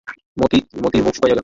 [0.37, 1.39] মতির মুখ শুকাইয়া গেল।